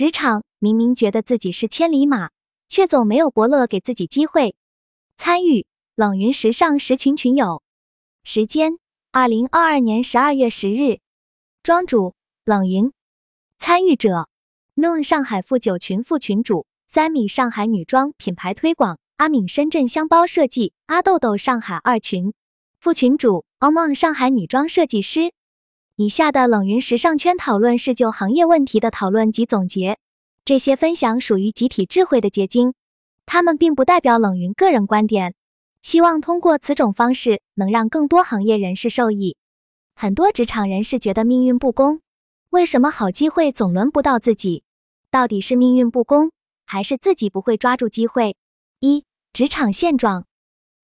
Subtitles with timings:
[0.00, 2.30] 职场明明觉得自己是千里马，
[2.68, 4.54] 却总没有伯乐给自己机会
[5.18, 5.66] 参与。
[5.94, 7.62] 冷云时尚十群群友，
[8.24, 8.78] 时间：
[9.12, 11.00] 二零二二年十二月十日。
[11.62, 12.14] 庄主：
[12.46, 12.90] 冷云。
[13.58, 14.30] 参与者
[14.74, 22.32] ：Noon 上海富九群副群主，Sammy 上海女装品牌推广，阿敏深圳箱包设计，阿豆豆上海二群
[22.80, 25.34] 副群主，Omon 上海女装设计师。
[26.00, 29.98] 以下的冷云时尚圈讨论是就行业问题的讨论及总结，
[30.46, 32.72] 这些分享属于集体智慧的结晶，
[33.26, 35.34] 他们并不代表冷云个人观点。
[35.82, 39.36] 希望通过此种方式能让更多行业人士受益。
[39.94, 42.00] 很多职场人士觉得命运不公，
[42.48, 44.62] 为什么好机会总轮不到自己？
[45.10, 46.32] 到底是命运不公，
[46.64, 48.36] 还是自己不会抓住机会？
[48.80, 49.04] 一、
[49.34, 50.24] 职场现状。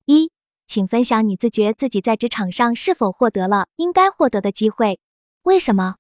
[0.05, 0.31] 一，
[0.67, 5.01] 请分享你自觉自己在职场上是否获得了应该获得的机会。
[5.47, 5.95] 为什么？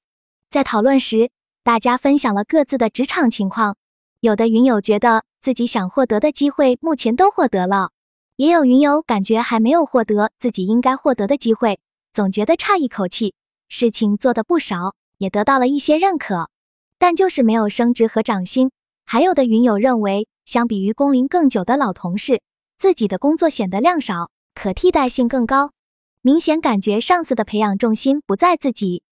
[0.51, 1.31] 在讨论时，
[1.63, 3.77] 大家分享了各自的职场情况。
[4.19, 7.91] 有的云友觉得自己想获得的机会目前都获得了，
[8.35, 11.79] 也有云友感觉还没有获得自己应该获得的机会，
[12.13, 13.35] 总觉得差一口气。
[13.69, 16.49] 事情做的不少，也得到了一些认可，
[16.99, 18.73] 但就是没有升职和涨薪。
[19.05, 22.43] 还有的云友认为，相比于工龄更久的老同事，
[22.79, 25.71] 自己的工作显得量少，可替代性更高，
[26.21, 29.05] 明显感觉上司的培养重心不在自己。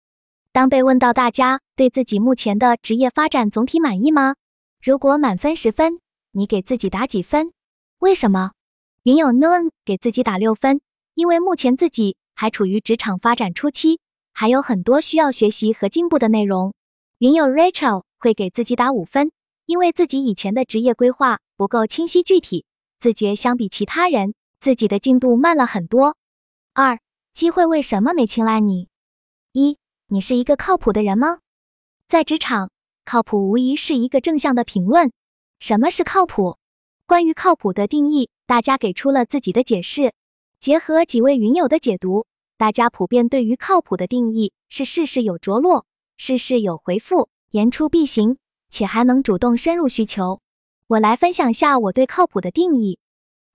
[0.54, 4.36] 当被问到大家对自己目前的职业发展总体满意吗？
[4.80, 5.98] 如果满分十分，
[6.30, 7.52] 你给自己打几分？
[7.98, 8.52] 为什么？
[9.02, 10.80] 云友 Noon 给自己打六分，
[11.14, 13.98] 因为目前自己还处于职场发展初期，
[14.32, 16.72] 还有很多需要学习和进步的内容。
[17.18, 19.32] 云友 Rachel 会给自己打五分，
[19.66, 22.64] 因为自己以前的职业规划不够清晰具体，
[23.00, 26.16] 自觉相比其他人，自己的进度慢了很多。
[26.74, 27.00] 二，
[27.32, 28.86] 机会为什么没青睐你？
[29.50, 29.78] 一。
[30.14, 31.40] 你是一个靠谱的人吗？
[32.06, 32.70] 在职场，
[33.04, 35.10] 靠谱无疑是一个正向的评论。
[35.58, 36.56] 什么是靠谱？
[37.04, 40.14] 关于靠谱的定义，大家给出了自己的解释。
[40.60, 42.26] 结合几位云友的解读，
[42.56, 45.84] 大家普遍对于靠谱的定义是事事有着落，
[46.16, 48.36] 事事有回复，言出必行，
[48.70, 50.40] 且还能主动深入需求。
[50.86, 53.00] 我来分享下我对靠谱的定义：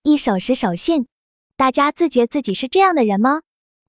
[0.04, 1.08] 一守时守信。
[1.56, 3.44] 大家自觉自己是这样的人吗？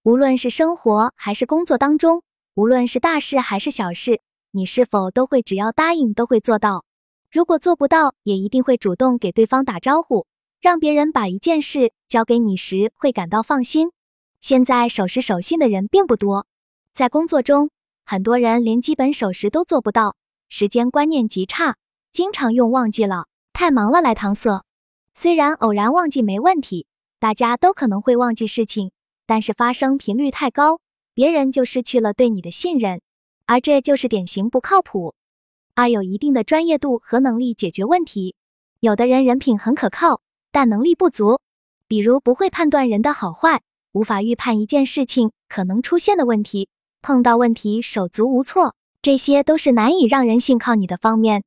[0.04, 2.22] 无论是生活还是工作当中。
[2.60, 6.84] 无论是大事还是小事，你是否都会只要答应都会做到？
[7.32, 10.26] 如果做不到，也一定会主动给对方打招呼，
[10.60, 13.92] 让别人把一件事交给你时会感到放心。
[14.42, 16.46] 现在守时守信的人并不多，
[16.92, 17.70] 在工作中，
[18.04, 20.16] 很多人连基本守时都做不到，
[20.50, 21.78] 时间观念极差，
[22.12, 24.66] 经常用忘记了、太忙了来搪塞。
[25.14, 26.86] 虽然偶然忘记没问题，
[27.18, 28.92] 大家都可能会忘记事情，
[29.26, 30.78] 但是发生频率太高。
[31.20, 33.02] 别人就失去了对你的信任，
[33.44, 35.14] 而这就是典型不靠谱。
[35.74, 38.34] 二有一定的专业度和能力解决问题。
[38.80, 41.38] 有的人人品很可靠，但能力不足，
[41.86, 43.60] 比如不会判断人的好坏，
[43.92, 46.70] 无法预判一件事情可能出现的问题，
[47.02, 51.44] 碰到问题手足无措，这些都是难以让人信靠你的方面。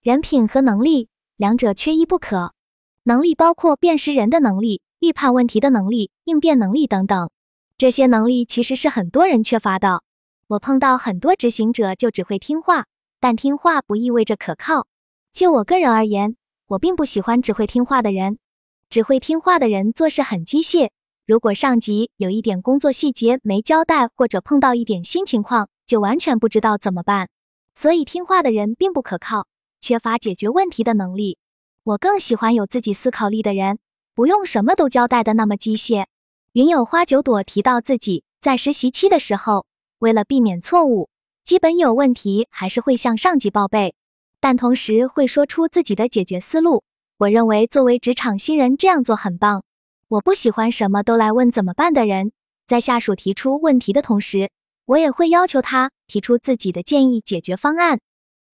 [0.00, 2.54] 人品和能力两者缺一不可。
[3.02, 7.30] 能力包括辨识人的能力、预判问题的能力、应变能力等等。
[7.78, 10.02] 这些能力其实是很多人缺乏的。
[10.48, 12.86] 我碰到很多执行者就只会听话，
[13.20, 14.88] 但听话不意味着可靠。
[15.32, 16.34] 就我个人而言，
[16.66, 18.40] 我并不喜欢只会听话的人。
[18.90, 20.90] 只会听话的人做事很机械，
[21.24, 27.28] 如果上级有一点工作细节没交代，或者碰到一点新情况，就完全不知道怎么办。
[27.76, 29.46] 所以听话的人并不可靠，
[29.80, 31.38] 缺乏解决问题的能力。
[31.84, 33.78] 我更喜欢有自己思考力的人，
[34.16, 36.06] 不用什么都交代的那么机械。
[36.54, 39.66] 云友花九朵提到自己在实习期的时候，
[39.98, 41.10] 为了避免错误，
[41.44, 43.94] 基本有问题还是会向上级报备，
[44.40, 46.84] 但同时会说出自己的解决思路。
[47.18, 49.62] 我认为作为职场新人这样做很棒。
[50.08, 52.32] 我不喜欢什么都来问怎么办的人。
[52.66, 54.50] 在下属提出问题的同时，
[54.86, 58.00] 我也会要求他提出自己的建议解决方案。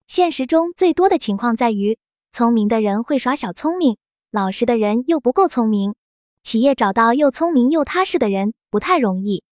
[0.08, 1.96] 现实中最多的情况在于，
[2.32, 3.96] 聪明的人会耍小聪明，
[4.32, 5.94] 老实的人又不够聪明。
[6.44, 9.42] 企业找到又聪明又踏实的人不太容易，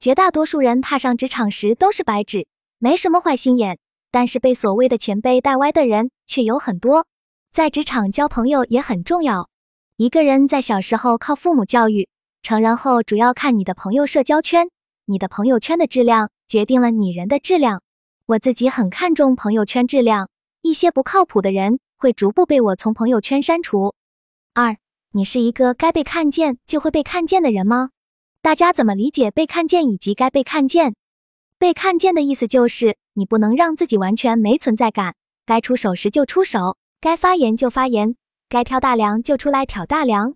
[0.00, 2.48] 绝大多数人踏上职场时都是白纸，
[2.78, 3.78] 没什么坏心眼，
[4.10, 7.06] 但是被所谓的前辈带歪的人却有很多。
[7.52, 9.50] 在职场交朋友也很重要。
[9.96, 12.08] 一个人在小时候靠父母教育，
[12.42, 14.70] 成人后主要看你的朋友社交圈，
[15.04, 17.82] 你的朋友圈的质量决定了你人的质量。
[18.24, 20.30] 我自己很看重朋友圈质量，
[20.62, 23.94] 一些不靠谱的人会逐步被我从朋友圈删除。
[24.54, 24.78] 二。
[25.12, 27.90] 你是一个该被看见就会被看见的人吗？
[28.42, 30.94] 大家怎么理解被看见以及该被看见？
[31.58, 38.14] 被看见的意思就是你不能让自己完全没存在感，该出手时就出手，该发言就发言，
[38.48, 40.34] 该挑大梁就出来挑大梁，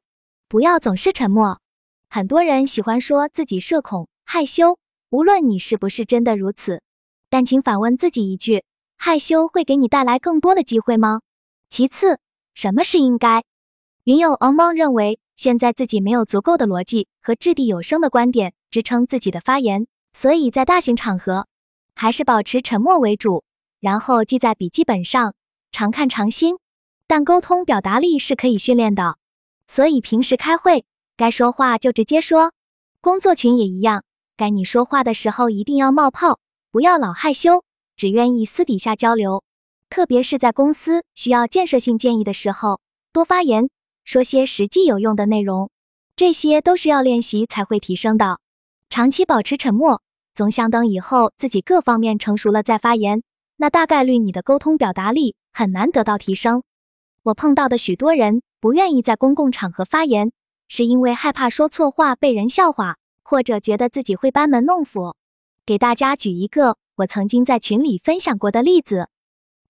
[0.49, 1.61] 不要总是沉默。
[2.09, 4.79] 很多人喜欢说自己社恐、害羞，
[5.11, 6.83] 无论你是不是真的如此，
[7.31, 8.65] 但请反问自己一句：
[8.97, 11.21] 害羞会给你带来更多的机会吗？
[11.71, 12.19] 其次，
[12.55, 13.45] 什么是应该？
[14.05, 21.47] 云友昂邦认为，现在自己没有足够的逻辑和掷地有声的观点支撑自己的发言，所以在大型场合
[21.95, 23.45] 还是保持沉默为主。
[23.81, 25.33] 然后记在笔记本上，
[25.73, 26.57] 常看常新。
[27.07, 29.17] 但沟通表达力是可以训练的，
[29.67, 30.85] 所以平时开会
[31.17, 32.53] 该说话就直接说。
[33.01, 34.05] 工作群也一样，
[34.37, 36.41] 该你说话的时候一定要冒泡，
[36.71, 37.65] 不要老害羞，
[37.97, 39.43] 只愿意私底下交流。
[39.89, 42.81] 特别是在公司需要建设性建议的时候，
[43.11, 43.71] 多发言，
[44.05, 45.71] 说些实际有用的内容。
[46.17, 48.39] 这些都是要练习才会提升的。
[48.89, 50.01] 长期保持沉默，
[50.35, 53.23] 总想等以后自己各方面成熟了再发言。
[53.57, 56.63] 那大概率你的沟通表达力很难得到提升。
[57.23, 60.33] 我碰到的许多人不愿意在公共场合发言，
[60.69, 65.15] 是因为害怕说错话被人笑话，或者觉得自己会班门弄斧。
[65.65, 69.09] 给大家举一个我曾经在群里分享过的例子：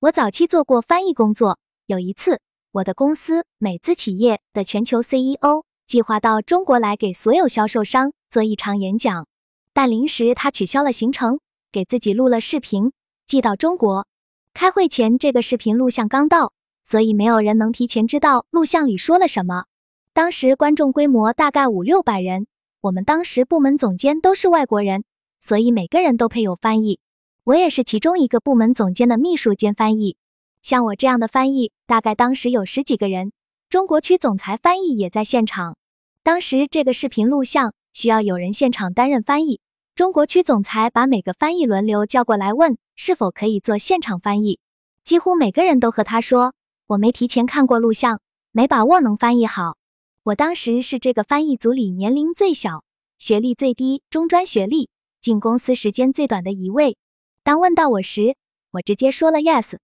[0.01, 2.41] 我早期做过翻译工作，有一次
[2.75, 9.29] 我的公司美资企业的全球 CEO 计划到中国来给所有销售商做一场演讲，
[9.73, 11.39] 但临时他取消了行程，
[11.71, 12.91] 给自己录了视频。
[13.29, 14.09] 寄到中国，
[14.53, 19.67] 开会前这个视频录像刚到，所以没有人能提前知道录像里说了什么。
[20.13, 22.49] 当时观众规模大概五六百人，
[22.81, 25.05] 我们当时部门总监都是外国人，
[25.41, 26.99] 所以每个人都配有翻译。
[27.45, 30.17] 我也是其中一个部门总监的秘书兼翻译。
[30.65, 33.33] 像我这样的翻译，大概当时有十几个人。
[33.69, 35.77] 中国区总裁翻译也在现场。
[36.23, 39.61] 当时这个视频录像需要有人现场担任翻译。
[39.95, 44.59] 中国区总裁把每个翻译轮流叫过来，问是否可以做现场翻译。
[45.05, 46.55] 几乎每个人都和他说
[46.89, 49.77] ：“我没提前看过录像，没把握能翻译好。”
[50.25, 52.85] 我当时是这个翻译组里年龄最小、
[53.19, 54.89] 学历最低、中专学历、
[55.21, 56.97] 进公司时间最短的一位。
[57.43, 58.35] 当问到我时，
[58.71, 59.77] 我直接说了 yes。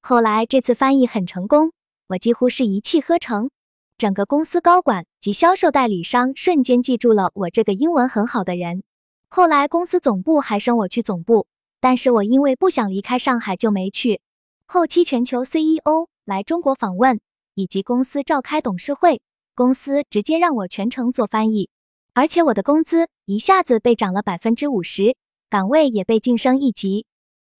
[0.00, 1.72] 后来这次翻译很成功，
[2.08, 3.50] 我几乎是一气呵成，
[3.98, 8.82] 整个公司高管及销售代理商瞬间记住了我这个英文很好的人。
[9.28, 11.46] 后来公司总部还升我去总部，
[11.80, 14.20] 但是我因为不想离开上海就没去。
[14.66, 17.20] 后期全球 CEO 来中国访问，
[17.54, 19.20] 以及公司召开董事会，
[19.54, 21.68] 公司直接让我全程做翻译，
[22.14, 25.16] 而且我的工资一下子被涨了百分之五十，
[25.50, 27.04] 岗位也被晋升一级。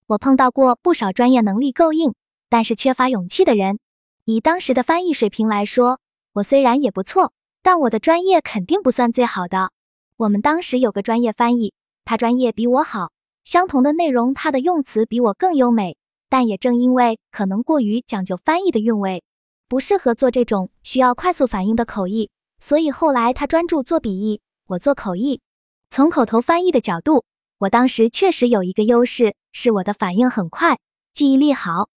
[0.06, 2.14] 我碰到过不少专业能力够硬，
[2.48, 3.78] 但是缺乏勇气的人。
[4.24, 6.00] 以当时的翻译水平来说，
[6.34, 9.70] 我虽然也不错，但我的专业肯定不算最好的。
[10.16, 11.72] 我们当时有个专业翻译，
[12.04, 13.12] 他专业比我好，
[13.44, 15.96] 相同的内容，他的用词比我更优美。
[16.30, 19.22] 但也正因为可能过于讲究翻译的韵味，
[19.66, 22.30] 不适合做这种需要快速反应的口译，
[22.60, 25.40] 所以后来他专注做笔译，我做口译。
[25.88, 27.24] 从口头翻译的角度，
[27.60, 30.78] 我当时确实有一个优势，是我的反应很快，
[31.14, 31.88] 记忆力好。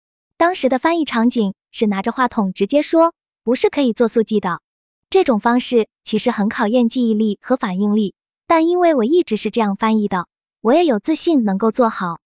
[0.42, 4.60] 当时的翻译场景是拿着话筒直接说，不是可以做速记的。
[5.08, 8.16] 这种方式其实很考验记忆力和反应力，
[8.48, 10.26] 但因为我一直是这样翻译的，
[10.62, 12.22] 我也有自信能够做好。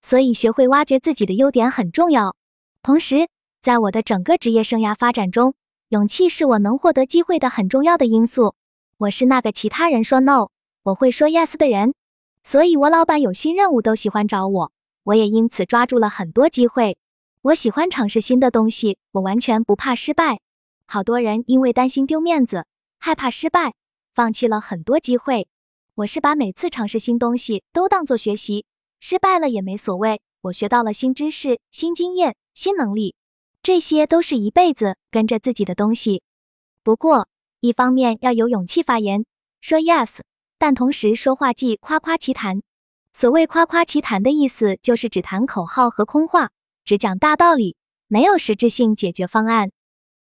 [0.00, 2.34] 所以学会挖掘自己的优点很重要。
[2.82, 3.28] 同时，
[3.60, 5.54] 在我的整个职业生涯发展中，
[5.90, 8.56] 勇气是我能获得机会的很重要的因素。
[8.98, 10.48] 我是那个其他人说 no，
[10.82, 11.94] 我会说 yes 的人，
[12.42, 14.72] 所以我老板有新任务都喜欢找我，
[15.04, 16.96] 我也因此抓住了很多机会。
[17.42, 20.40] 我喜欢尝试新的东西，我完全不怕失败。
[20.86, 22.66] 好多人因为担心丢面子，
[23.00, 23.74] 害怕失败，
[24.14, 25.48] 放弃了很多机会。
[25.96, 28.64] 我是把每次尝试新东西都当做学习，
[29.00, 30.20] 失败了也没所谓。
[30.42, 33.16] 我学到了新知识、新经验、新能力，
[33.60, 36.22] 这些都是一辈子跟着自己的东西。
[36.84, 37.26] 不过，
[37.58, 39.26] 一方面要有勇气发言，
[39.60, 40.20] 说 yes，
[40.58, 42.62] 但同时说话忌夸夸其谈。
[43.12, 46.52] 所谓夸夸其谈的意思，就是只谈口号和空话，
[46.84, 47.76] 只讲大道理，
[48.08, 49.70] 没有实质性解决方案。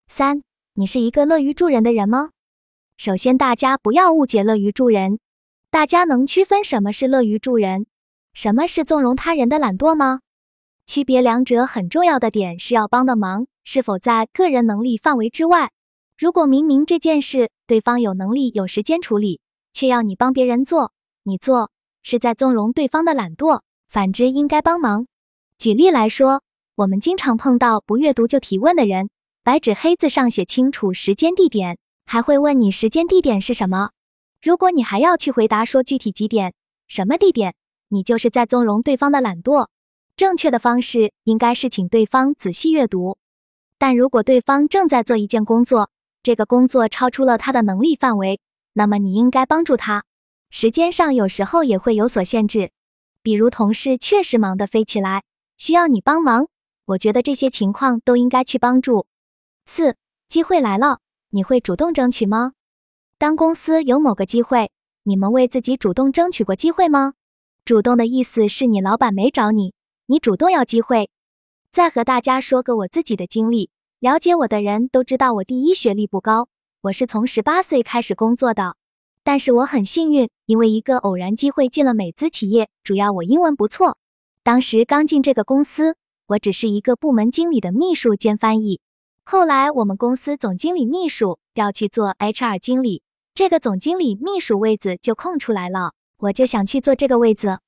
[0.06, 0.42] 三。
[0.74, 2.30] 你是一个乐于助人的人吗？
[2.96, 5.18] 首先，大家不要误解乐于助人。
[5.72, 7.86] 大家能区分什么是乐于助人，
[8.32, 10.20] 什么是纵容他人的懒惰吗？
[10.86, 15.72] 区别两者很重要的点是要帮的忙是否在个人能力范围之外。
[16.16, 19.40] 如果明明这件事对方有能力有时间处理，
[19.72, 20.92] 却要你帮别人做，
[21.24, 21.72] 你做
[22.04, 23.62] 是在纵容对方的懒惰。
[23.88, 25.08] 反之，应该帮忙。
[25.58, 26.44] 举例来说，
[26.78, 29.10] 我们经常碰到不阅读就提问的人。
[29.42, 33.90] 白纸黑字上写清楚时间地点，还会问你时间地点是什么。
[34.40, 36.54] 如果你还要去回答说具体几点、
[36.86, 37.56] 什么地点，
[37.88, 39.66] 你就是在纵容对方的懒惰。
[40.14, 43.18] 正确的方式应该是请对方仔细阅读。
[43.76, 45.90] 但如果对方正在做一件工作，
[46.22, 48.38] 这个工作超出了他的能力范围，
[48.74, 50.04] 那么你应该帮助他。
[50.48, 52.70] 时间上有时候也会有所限制，
[53.20, 55.24] 比如同事确实忙得飞起来，
[55.56, 56.46] 需要你帮忙。
[56.88, 59.06] 我觉得这些情况都应该去帮助。
[59.66, 62.52] 四，机会来了，你会主动争取吗？
[63.18, 64.70] 当公司有某个机会，
[65.02, 67.12] 你们为自己主动争取过机会吗？
[67.66, 69.74] 主动的意思是你老板没找你，
[70.06, 71.10] 你主动要机会。
[71.70, 73.68] 再和大家说个我自己的经历，
[73.98, 76.48] 了解我的人都知道我第一学历不高，
[76.80, 78.76] 我是从十八岁开始工作的。
[79.22, 83.98] 但是我很幸运，因为一个偶然机会进了美资企业，主要我英文不错。
[84.42, 85.96] 当时刚进这个公司，
[86.28, 88.80] 我只是一个部门经理的秘书兼翻译。
[89.24, 93.02] 后来我们公司总经理秘书调去做 HR 经理，
[93.34, 95.92] 这个总经理秘书位子就空出来了。
[96.18, 97.60] 我就想去做这个位子，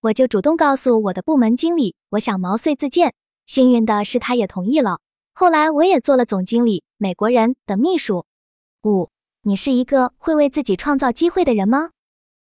[0.00, 3.14] 我就主动告诉我的部门经理，我想毛遂自荐。
[3.46, 4.98] 幸运的是，他也同意了。
[5.32, 8.26] 后来我也做了总经理，美国人的秘书。
[8.82, 9.10] 五，
[9.42, 11.90] 你是一个会为自己创造机会的人吗？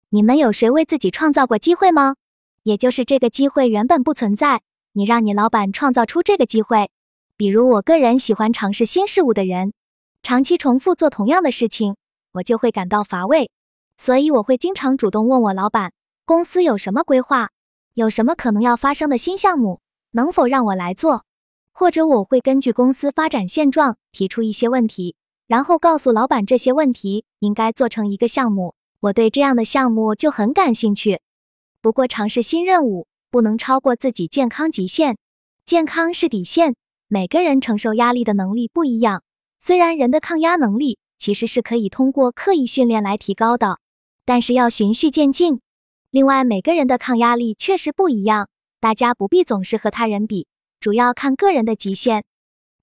[0.10, 2.16] 你们有谁为自己创造过机会吗？
[2.64, 4.62] 也就是这个机会原本不存在，
[5.00, 6.92] 你让你老板创造出这个机会。
[7.38, 9.72] 比如我个人喜欢尝试新事物的人，
[10.22, 11.96] 长期重复做同样的事情，
[12.34, 13.50] 我就会感到乏味。
[13.96, 15.94] 所以我会经常主动问我老板，
[16.26, 17.52] 公司有什么规划，
[17.94, 19.80] 有什么可能要发生的新项目，
[20.12, 21.24] 能否让我来做？
[21.72, 25.16] 或者我会根据公司发展现状提出一些问题，
[25.48, 28.76] 然后告诉老板这些问题应该做成一个项目。
[29.00, 31.22] 我对这样的项目就很感兴趣。
[31.82, 35.18] 不过尝试新任务不能超过自己健康极限，
[35.66, 36.76] 健康是底线。
[37.08, 39.24] 每个人承受压力的能力不一样，
[39.60, 43.80] 虽然人的抗压能力其实是可以通过刻意训练来提高的。
[44.26, 45.60] 但是要循序渐进。
[46.12, 48.48] 另外，每个人的抗压力确实不一样，
[48.80, 50.46] 大家不必总是和他人比，
[50.80, 52.24] 主要看个人的极限。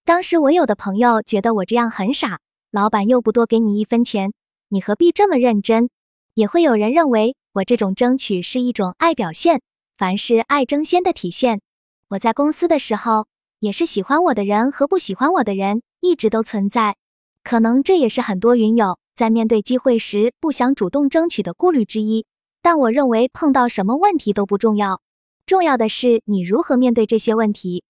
[0.04, 2.40] 当时我有的朋友觉得我这样很傻，
[2.72, 4.32] 老板又不多给你一分钱，
[4.68, 5.88] 你何必这么认真？
[6.34, 9.62] 也会有人认为我这种争取是一种爱表现，
[9.96, 11.62] 凡是爱争先的体现。
[12.08, 13.26] 我在公司的时候，
[13.60, 16.96] 也是喜欢我的人和不喜欢我的人一直都存在，
[17.42, 18.98] 可能这也是很多云友。
[19.14, 22.26] 在面对机会时，不想主动争取的顾虑之一。
[22.60, 25.00] 但我认为碰到什么问题都不重要，
[25.46, 27.82] 重要的是你如何面对这些问题。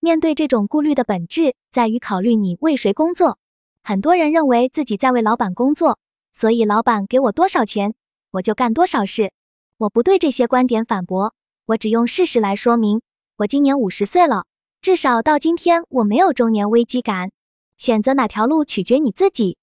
[0.00, 3.38] 面对这种顾虑的本质，在于考虑你为谁工作。
[3.82, 5.98] 很多人认为自己在为老板工作，
[6.32, 7.94] 所以老板给我多少钱，
[8.30, 9.32] 我就干多少事。
[9.76, 11.34] 我不对这些观点反驳，
[11.72, 13.00] 我只用事实来说明。
[13.36, 14.44] 我今年五十岁了，
[14.82, 17.30] 至少到今天我没有中年危机感。
[17.78, 19.56] 选择哪条路取决你自己。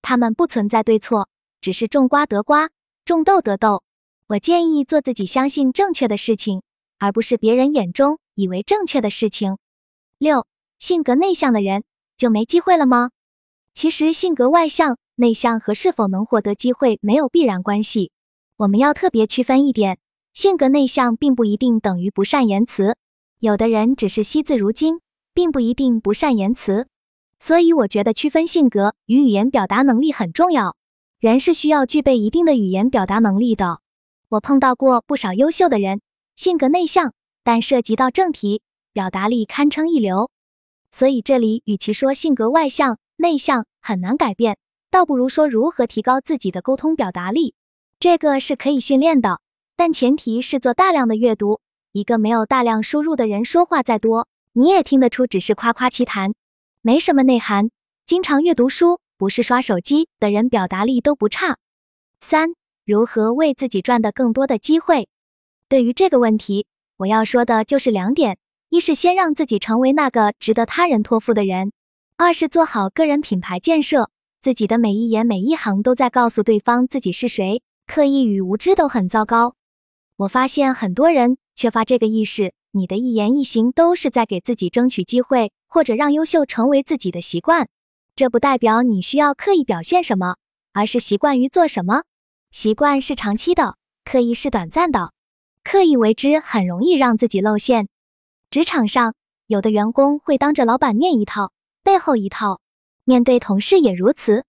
[0.00, 1.28] 他们不存在对错，
[1.60, 2.70] 只是种瓜得瓜，
[3.04, 3.82] 种豆得豆。
[4.28, 6.62] 我建议做自己相信正确的事情，
[6.98, 9.58] 而不是别人眼中以为正确的事情。
[10.18, 10.46] 六，
[10.78, 11.82] 性格内向的人
[12.16, 13.10] 就没机会了吗？
[13.74, 18.12] 其实性格外向、内向和是否能获得机会没有必然关系。
[18.56, 19.98] 我们要特别区分一点，
[20.36, 22.98] 性格内向并不一定等于不善言辞，
[23.38, 25.00] 有的人只是惜字如金，
[25.32, 26.88] 并不一定不善言辞。
[27.38, 30.76] 所以我觉得区分性格与语言表达能力很重要。
[31.20, 33.80] 人是需要具备一定的语言表达能力的。
[34.28, 36.02] 我碰到过不少优秀的人，
[36.34, 38.60] 性格内向，但涉及到正题，
[38.92, 40.30] 表达力堪称一流。
[40.92, 44.58] 所以这里与其说性格外向、内向很难改变，
[44.90, 47.54] 倒不如说如何提高自己的沟通表达力。
[47.98, 49.40] 这个是可以训练的，
[49.76, 51.60] 但前提是做大量的阅读。
[51.92, 56.34] 一个没有大量输入的人说话再多，你也听得出只是夸夸其谈。
[56.82, 57.70] 没什么内涵，
[58.04, 61.56] 经常阅读书，不是刷手机的人，表达力都不差。
[62.20, 62.50] 三，
[62.84, 65.08] 如何为自己赚的更多的机会？
[65.68, 66.66] 对于这个问题，
[66.98, 71.70] 我要说的就是两点：一是先让自己成为那个值得他人托付的人；
[72.16, 74.10] 二是做好个人品牌建设。
[74.40, 79.55] 自己的每一言每一行都在告诉对方自己是谁，刻意与无知都很糟糕。
[80.18, 82.54] 我发现很多人缺乏这个意识。
[82.70, 87.68] 你的一言一行都是在给自己争取机会，或者让优秀成为自己的习惯。
[88.14, 90.36] 这不代表你需要刻意表现什么，
[90.72, 92.04] 而是习惯于做什么。
[92.50, 95.12] 习惯是长期的，刻意是短暂的。
[95.64, 97.88] 刻意为之很容易让自己露馅。
[98.50, 99.14] 职场上，
[99.46, 102.60] 有的员工会当着老板面一套，背后一套；
[103.04, 104.44] 面对同事也如此。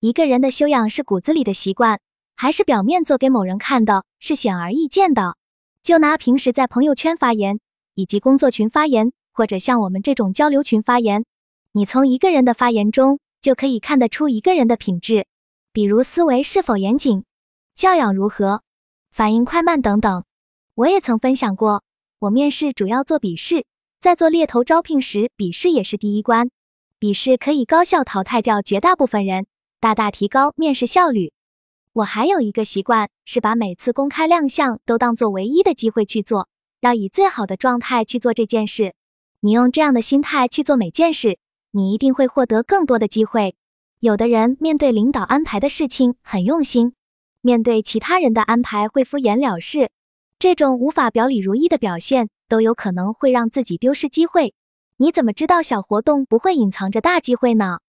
[0.00, 2.00] 一个人的修养是骨子里的习惯，
[2.42, 5.36] 还是表面做给某人看的，是显而易见的。
[5.80, 7.60] 就拿平时在朋友圈发言。
[7.94, 11.24] 以及工作群发言，或者像我们这种交流群发言，
[11.70, 15.28] 你从一个人的发言中就可以看得出一个人的品质，
[15.72, 17.22] 比如思维是否严谨，
[17.76, 18.62] 教养如何，
[19.12, 20.24] 反应快慢等等。
[20.74, 21.84] 我也曾分享过，
[22.18, 23.64] 我面试主要做笔试，
[24.00, 26.50] 在做猎头招聘时，笔试也是第一关。
[26.98, 29.46] 笔试可以高效淘汰掉绝大部分人，
[29.78, 31.32] 大大提高面试效率。
[31.94, 36.48] 我还有一个习惯，是把每次公开亮相都当做唯一的机会去做，
[36.80, 38.94] 要以最好的状态去做这件事。
[39.40, 41.38] 你用这样的心态去做每件事，
[41.72, 43.56] 你一定会获得更多的机会。
[44.00, 46.94] 有的人面对领导安排的事情很用心，
[47.42, 49.90] 面对其他人的安排会敷衍了事，
[50.38, 54.54] 这种无法表里如一的表现，都有可能会让自己丢失机会。
[54.96, 57.80] 你怎么知道小活动不会隐藏着大机会呢？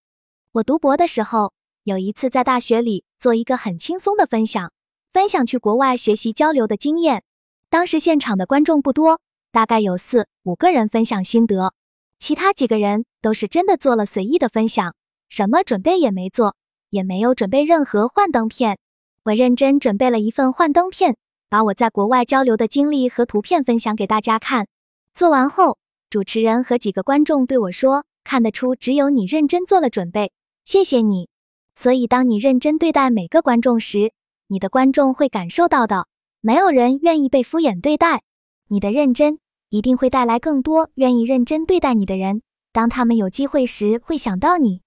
[0.51, 1.53] 我读博的时候。
[1.83, 4.71] 有一次在大学里做一个很轻松的分享，
[5.11, 7.23] 分享去国外学习交流的经验。
[7.69, 9.19] 当时现场的观众不多，
[9.51, 11.73] 大概有四五个人分享心得，
[12.19, 14.95] 其他几个人都是真的做了随意的分享，
[15.27, 16.55] 什么准备也没做，
[16.89, 18.77] 也没有准备任何幻灯片。
[19.25, 21.17] 我认真准备了一份幻灯片，
[21.49, 24.67] 把我在国外交流的经历和图片分享给大家看。
[25.13, 25.77] 做完后，
[26.09, 30.31] 主持人和几个观众对我说：“看得出只有你认真做了准备，
[30.63, 31.27] 谢谢你。”
[31.75, 34.13] 所以，当你认真对待每个观众时，
[34.47, 36.07] 你的观众会感受到的。
[36.45, 38.21] 没有人愿意被敷衍对待，
[38.67, 39.39] 你的认真
[39.69, 42.41] 一定会带来更多愿意认真对待你的人。
[42.73, 44.81] 当他们有机会时，会想到你。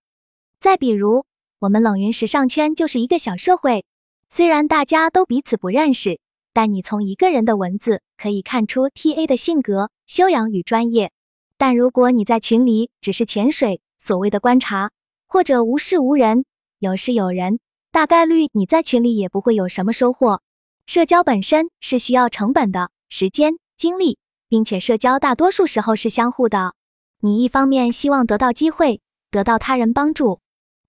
[0.61, 1.25] 再比如，
[1.61, 3.87] 我们冷云时尚圈就是一个小社会，
[4.29, 6.21] 虽然大家都彼此不认识，
[6.53, 11.11] 但你从一个人的文字可以看出 TA 的性格、修养与专业。
[11.57, 14.91] 但如果你在群里只是潜水，所谓的观察，
[15.27, 16.45] 或者无事无人。
[16.79, 17.59] 有事有人，
[17.91, 20.43] 大概率你在群里也不会有什么收获。
[20.85, 24.19] 社交本身是需要成本的，时间、精力，
[24.49, 26.75] 并且社交大多数时候是相互的。
[27.21, 30.41] 你一方面希望得到机会，得到他人帮助，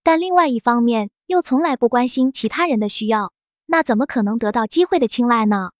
[0.02, 3.32] 但另外一方面又从来不关心其他人的需要，
[3.64, 5.70] 那怎么可能得到机会的青睐呢？